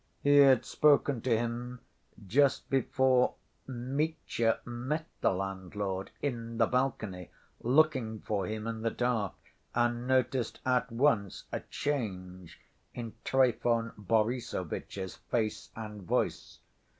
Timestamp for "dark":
8.89-9.35